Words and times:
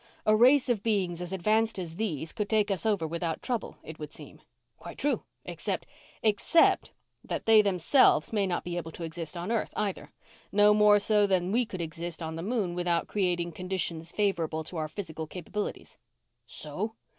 A 0.25 0.35
race 0.35 0.67
of 0.67 0.81
beings 0.81 1.21
as 1.21 1.31
advanced 1.31 1.77
as 1.77 1.97
these 1.97 2.33
could 2.33 2.49
take 2.49 2.71
us 2.71 2.87
over 2.87 3.05
without 3.05 3.43
trouble, 3.43 3.77
it 3.83 3.99
would 3.99 4.11
seem." 4.11 4.41
"Quite 4.79 4.97
true. 4.97 5.21
Except" 5.45 5.85
"Except 6.23 6.91
that 7.23 7.45
they 7.45 7.61
themselves 7.61 8.33
may 8.33 8.47
not 8.47 8.63
be 8.63 8.77
able 8.77 8.89
to 8.93 9.03
exist 9.03 9.37
on 9.37 9.51
earth, 9.51 9.75
either; 9.77 10.11
no 10.51 10.73
more 10.73 10.97
so 10.97 11.27
than 11.27 11.51
we 11.51 11.67
could 11.67 11.81
exist 11.81 12.23
on 12.23 12.35
the 12.35 12.41
moon 12.41 12.73
without 12.73 13.07
creating 13.07 13.51
conditions 13.51 14.11
favorable 14.11 14.63
to 14.63 14.77
our 14.77 14.87
physical 14.87 15.27
capabilities." 15.27 15.99
"So 16.47 16.95